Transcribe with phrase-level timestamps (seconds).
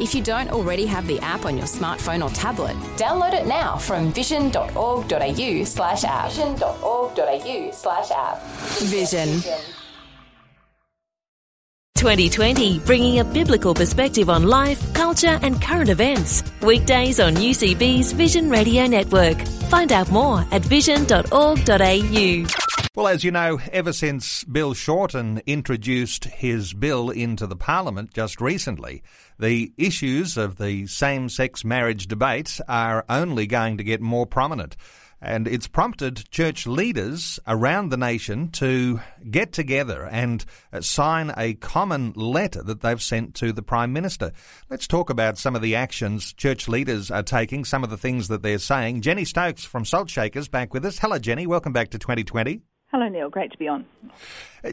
[0.00, 3.76] If you don't already have the app on your smartphone or tablet, download it now
[3.76, 6.30] from vision.org.au slash app.
[6.30, 8.42] Vision.org.au slash app.
[8.84, 9.42] Vision.
[11.96, 16.42] 2020, bringing a biblical perspective on life, culture, and current events.
[16.62, 19.38] Weekdays on UCB's Vision Radio Network.
[19.68, 22.69] Find out more at vision.org.au.
[22.96, 28.40] Well, as you know, ever since Bill Shorten introduced his bill into the Parliament just
[28.40, 29.04] recently,
[29.38, 34.76] the issues of the same sex marriage debate are only going to get more prominent.
[35.22, 40.44] And it's prompted church leaders around the nation to get together and
[40.80, 44.32] sign a common letter that they've sent to the Prime Minister.
[44.68, 48.26] Let's talk about some of the actions church leaders are taking, some of the things
[48.26, 49.02] that they're saying.
[49.02, 50.98] Jenny Stokes from Salt Shakers back with us.
[50.98, 51.46] Hello, Jenny.
[51.46, 52.62] Welcome back to 2020.
[52.92, 53.30] Hello, Neil.
[53.30, 53.86] Great to be on.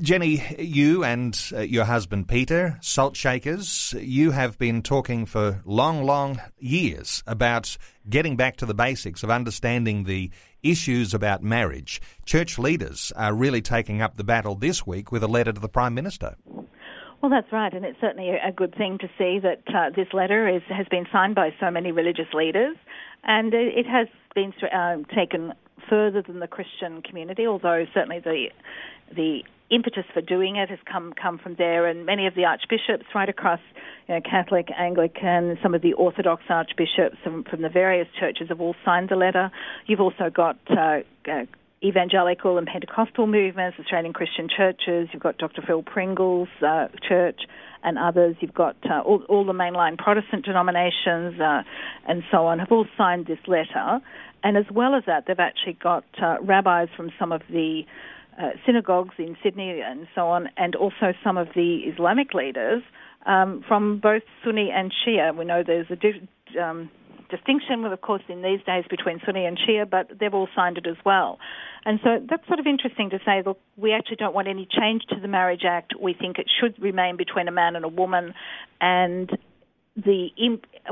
[0.00, 6.02] Jenny, you and uh, your husband Peter, Salt Shakers, you have been talking for long,
[6.02, 7.76] long years about
[8.08, 10.30] getting back to the basics of understanding the
[10.62, 12.00] issues about marriage.
[12.24, 15.68] Church leaders are really taking up the battle this week with a letter to the
[15.68, 16.36] Prime Minister.
[17.20, 20.48] Well, that's right, and it's certainly a good thing to see that uh, this letter
[20.48, 22.76] is, has been signed by so many religious leaders,
[23.24, 25.52] and it has been uh, taken
[25.88, 28.46] further than the Christian community, although certainly the
[29.14, 33.06] the impetus for doing it has come come from there, and many of the archbishops
[33.14, 33.60] right across,
[34.08, 38.60] you know, Catholic, Anglican, some of the Orthodox archbishops from, from the various churches have
[38.60, 39.50] all signed the letter.
[39.86, 41.46] You've also got uh, uh,
[41.86, 45.08] evangelical and Pentecostal movements, Australian Christian churches.
[45.12, 45.62] You've got Dr.
[45.66, 47.40] Phil Pringle's uh, church
[47.82, 48.36] and others.
[48.40, 51.62] You've got uh, all, all, the mainline Protestant denominations uh,
[52.08, 54.00] and so on have all signed this letter.
[54.42, 57.82] And as well as that, they've actually got uh, rabbis from some of the
[58.40, 62.82] uh, synagogues in Sydney and so on, and also some of the Islamic leaders
[63.24, 65.36] um, from both Sunni and Shia.
[65.36, 66.90] We know there's a um,
[67.28, 70.78] distinction, with of course, in these days between Sunni and Shia, but they've all signed
[70.78, 71.38] it as well.
[71.84, 75.02] And so that's sort of interesting to say, look, we actually don't want any change
[75.10, 75.94] to the Marriage Act.
[76.00, 78.34] We think it should remain between a man and a woman,
[78.80, 79.30] and
[79.96, 80.28] the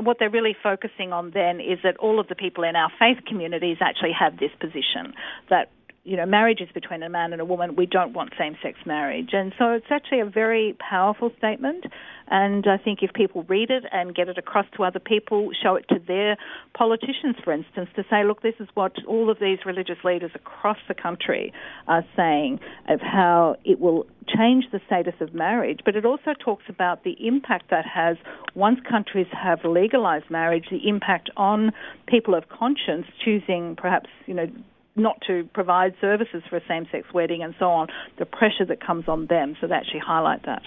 [0.01, 3.23] what they're really focusing on then is that all of the people in our faith
[3.27, 5.13] communities actually have this position
[5.49, 5.69] that
[6.05, 7.75] you know, marriage is between a man and a woman.
[7.75, 9.29] We don't want same sex marriage.
[9.33, 11.85] And so it's actually a very powerful statement.
[12.27, 15.75] And I think if people read it and get it across to other people, show
[15.75, 16.37] it to their
[16.77, 20.77] politicians, for instance, to say, look, this is what all of these religious leaders across
[20.87, 21.51] the country
[21.87, 26.63] are saying of how it will change the status of marriage, but it also talks
[26.69, 28.17] about the impact that has
[28.53, 31.71] once countries have legalized marriage, the impact on
[32.07, 34.47] people of conscience choosing perhaps, you know,
[34.95, 38.85] not to provide services for a same sex wedding and so on, the pressure that
[38.85, 39.55] comes on them.
[39.59, 40.63] So they actually highlight that.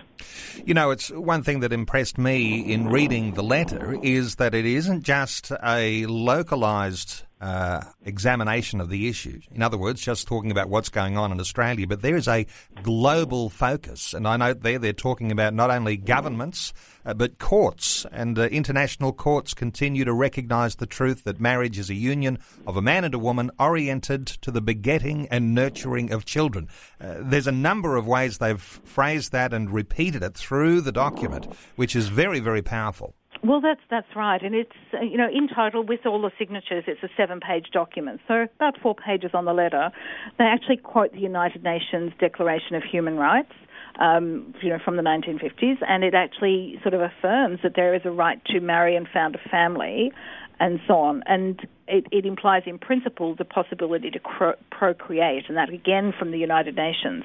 [0.64, 4.66] You know, it's one thing that impressed me in reading the letter is that it
[4.66, 9.40] isn't just a localized uh, examination of the issue.
[9.54, 12.46] In other words, just talking about what's going on in Australia, but there is a
[12.82, 14.12] global focus.
[14.12, 16.72] And I know there they're talking about not only governments,
[17.04, 21.90] uh, but courts and uh, international courts continue to recognise the truth that marriage is
[21.90, 26.24] a union of a man and a woman oriented to the begetting and nurturing of
[26.24, 26.68] children.
[27.00, 31.46] Uh, there's a number of ways they've phrased that and repeated it through the document,
[31.76, 33.14] which is very, very powerful.
[33.44, 36.84] Well, that's that's right, and it's uh, you know in total with all the signatures,
[36.86, 38.20] it's a seven-page document.
[38.26, 39.90] So about four pages on the letter.
[40.38, 43.52] They actually quote the United Nations Declaration of Human Rights,
[44.00, 48.02] um, you know, from the 1950s, and it actually sort of affirms that there is
[48.04, 50.12] a right to marry and found a family,
[50.60, 51.22] and so on.
[51.26, 56.32] And it, it implies, in principle, the possibility to cro- procreate, and that again from
[56.32, 57.24] the United Nations.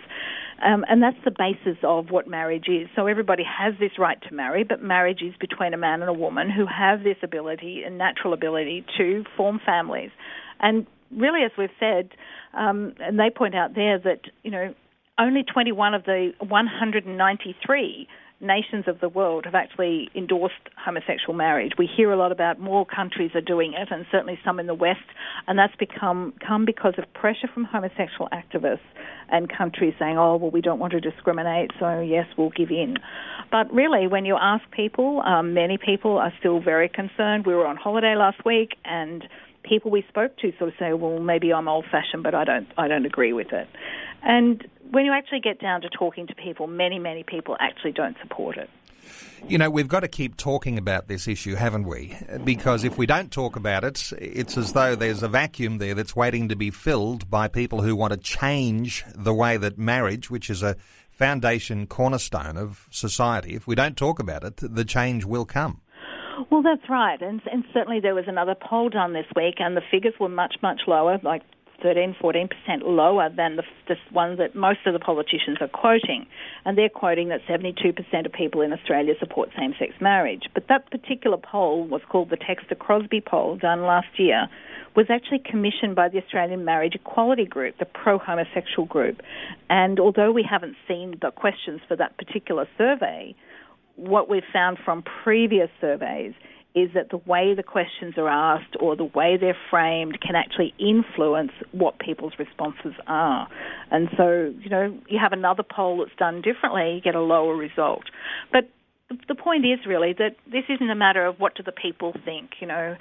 [0.64, 2.88] Um, and that's the basis of what marriage is.
[2.96, 6.14] So everybody has this right to marry, but marriage is between a man and a
[6.14, 10.12] woman who have this ability and natural ability to form families.
[10.62, 12.12] And really, as we've said,
[12.54, 14.74] um, and they point out there that you know
[15.20, 18.08] only 21 of the 193
[18.40, 21.74] nations of the world have actually endorsed homosexual marriage.
[21.78, 24.74] We hear a lot about more countries are doing it, and certainly some in the
[24.74, 25.06] West,
[25.48, 28.80] and that's become come because of pressure from homosexual activists
[29.30, 32.98] and countries saying, "Oh, well, we don't want to discriminate, so yes, we'll give in."
[33.52, 37.46] But really, when you ask people, um, many people are still very concerned.
[37.46, 39.28] We were on holiday last week, and
[39.64, 42.88] people we spoke to sort of say, "Well, maybe I'm old-fashioned, but I don't, I
[42.88, 43.68] don't agree with it."
[44.24, 48.16] And when you actually get down to talking to people, many, many people actually don't
[48.22, 48.70] support it.
[49.48, 52.18] You know, we've got to keep talking about this issue, haven't we?
[52.46, 56.16] Because if we don't talk about it, it's as though there's a vacuum there that's
[56.16, 60.50] waiting to be filled by people who want to change the way that marriage, which
[60.50, 60.78] is a
[61.12, 65.82] foundation cornerstone of society, if we don't talk about it, the change will come.
[66.50, 67.22] Well, that's right.
[67.22, 70.56] And, and certainly there was another poll done this week, and the figures were much,
[70.62, 71.44] much lower, like
[71.84, 72.50] 13, 14%
[72.82, 76.26] lower than the, the ones that most of the politicians are quoting.
[76.66, 80.44] And they're quoting that 72% of people in Australia support same sex marriage.
[80.54, 84.48] But that particular poll was called the Textor Crosby poll done last year,
[84.96, 89.22] was actually commissioned by the Australian Marriage Equality Group, the pro homosexual group.
[89.70, 93.36] And although we haven't seen the questions for that particular survey,
[93.96, 96.34] what we've found from previous surveys
[96.76, 100.74] is that the way the questions are asked or the way they're framed can actually
[100.80, 103.48] influence what people's responses are.
[103.92, 107.56] And so, you know, you have another poll that's done differently, you get a lower
[107.56, 108.04] result.
[108.52, 108.70] But
[109.28, 112.52] the point is really that this isn't a matter of what do the people think,
[112.60, 112.96] you know.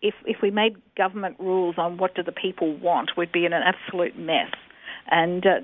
[0.00, 3.52] If if we made government rules on what do the people want, we'd be in
[3.52, 4.52] an absolute mess.
[5.10, 5.60] And uh,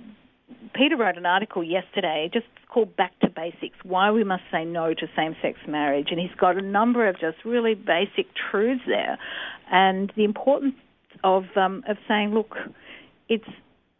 [0.75, 4.93] Peter wrote an article yesterday just called Back to Basics Why We Must Say No
[4.93, 6.09] to Same Sex Marriage.
[6.11, 9.19] And he's got a number of just really basic truths there.
[9.71, 10.75] And the importance
[11.23, 12.57] of, um, of saying, look,
[13.29, 13.49] it's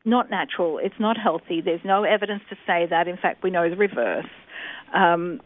[0.05, 3.09] not natural, it's not healthy, there's no evidence to say that.
[3.09, 4.27] In fact, we know the reverse.
[4.95, 5.41] Um,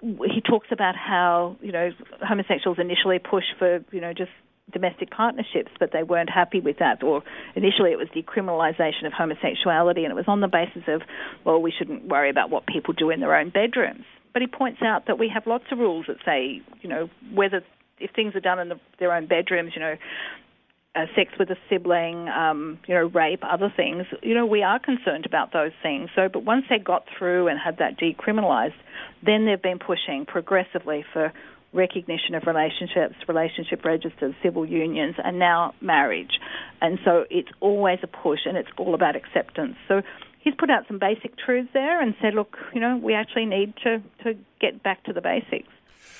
[0.00, 4.30] he talks about how you know homosexuals initially push for you know just
[4.72, 7.02] domestic partnerships, but they weren't happy with that.
[7.02, 7.22] Or
[7.54, 11.02] initially it was decriminalisation of homosexuality, and it was on the basis of,
[11.44, 14.04] well, we shouldn't worry about what people do in their own bedrooms.
[14.32, 17.62] But he points out that we have lots of rules that say, you know, whether
[18.00, 19.94] if things are done in the, their own bedrooms, you know,
[20.96, 24.78] uh, sex with a sibling, um, you know, rape, other things, you know, we are
[24.78, 26.08] concerned about those things.
[26.14, 28.74] So, but once they got through and had that decriminalised,
[29.24, 31.32] then they've been pushing progressively for
[31.74, 36.38] recognition of relationships, relationship registers, civil unions, and now marriage.
[36.80, 39.74] And so it's always a push and it's all about acceptance.
[39.88, 40.02] So
[40.40, 43.74] he's put out some basic truths there and said, look, you know, we actually need
[43.82, 45.68] to, to get back to the basics.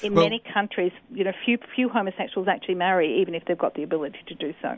[0.04, 3.74] In well, many countries, you know, few few homosexuals actually marry, even if they've got
[3.74, 4.76] the ability to do so.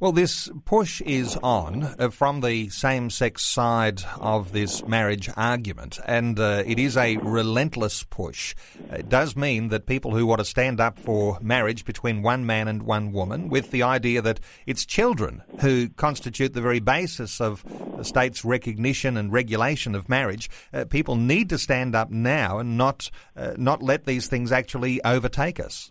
[0.00, 5.98] Well, this push is on uh, from the same sex side of this marriage argument,
[6.04, 8.54] and uh, it is a relentless push.
[8.90, 12.68] It does mean that people who want to stand up for marriage between one man
[12.68, 17.64] and one woman, with the idea that it's children who constitute the very basis of
[18.04, 23.10] state's recognition and regulation of marriage, uh, people need to stand up now and not
[23.36, 25.90] uh, not let these things actually overtake us.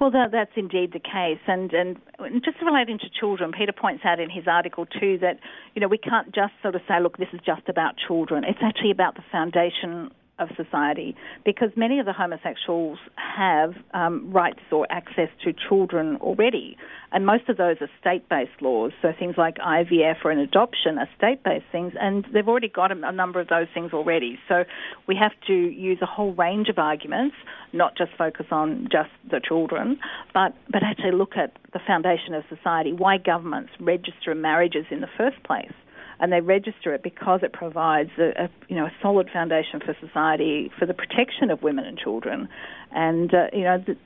[0.00, 1.96] Well, that, that's indeed the case, and and
[2.44, 5.40] just relating to children, Peter points out in his article too that
[5.74, 8.44] you know we can't just sort of say, look, this is just about children.
[8.44, 14.60] It's actually about the foundation of society because many of the homosexuals have um, rights
[14.70, 16.76] or access to children already.
[17.10, 18.92] And most of those are state based laws.
[19.00, 22.92] So things like IVF or an adoption are state based things, and they've already got
[22.92, 24.38] a, a number of those things already.
[24.48, 24.64] So
[25.06, 27.36] we have to use a whole range of arguments,
[27.72, 29.98] not just focus on just the children,
[30.34, 35.08] but, but actually look at the foundation of society, why governments register marriages in the
[35.16, 35.72] first place
[36.20, 39.96] and they register it because it provides a, a, you know a solid foundation for
[40.00, 42.48] society for the protection of women and children,
[42.92, 43.96] and uh, you know the,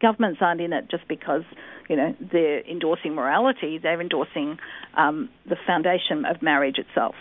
[0.00, 1.42] governments aren't in it just because
[1.88, 4.58] you know they're endorsing morality; they're endorsing
[4.94, 7.14] um, the foundation of marriage itself.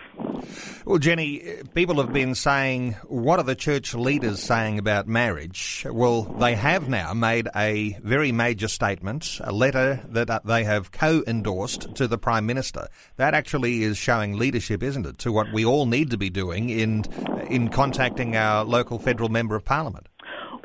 [0.85, 1.43] Well, Jenny,
[1.73, 6.87] people have been saying, "What are the church leaders saying about marriage?" Well, they have
[6.87, 12.45] now made a very major statement, a letter that they have co-endorsed to the Prime
[12.45, 12.87] Minister.
[13.17, 16.69] That actually is showing leadership, isn't it, to what we all need to be doing
[16.69, 17.05] in
[17.49, 20.07] in contacting our local federal member of Parliament.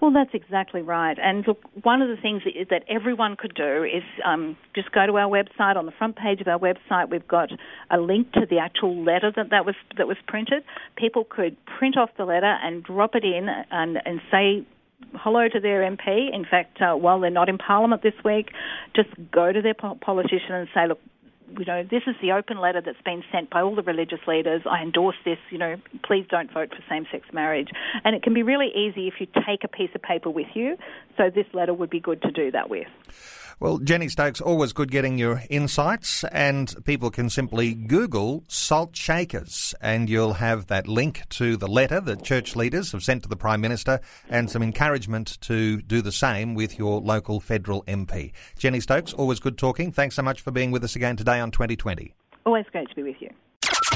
[0.00, 1.16] Well, that's exactly right.
[1.20, 5.16] And look, one of the things that everyone could do is um, just go to
[5.16, 5.76] our website.
[5.76, 7.50] On the front page of our website, we've got
[7.90, 10.64] a link to the actual letter that, that was that was printed.
[10.96, 14.66] People could print off the letter and drop it in and, and say
[15.14, 16.34] hello to their MP.
[16.34, 18.50] In fact, uh, while they're not in Parliament this week,
[18.94, 21.00] just go to their politician and say, look,
[21.58, 24.62] you know, this is the open letter that's been sent by all the religious leaders.
[24.70, 25.38] I endorse this.
[25.50, 27.68] You know, please don't vote for same-sex marriage.
[28.04, 30.76] And it can be really easy if you take a piece of paper with you.
[31.16, 32.88] So this letter would be good to do that with.
[33.60, 39.74] Well, Jenny Stokes, always good getting your insights, and people can simply Google salt shakers,
[39.80, 43.36] and you'll have that link to the letter that church leaders have sent to the
[43.36, 48.32] Prime Minister and some encouragement to do the same with your local federal MP.
[48.58, 49.92] Jenny Stokes, always good talking.
[49.92, 52.12] Thanks so much for being with us again today on 2020.
[52.44, 53.30] Always great to be with you.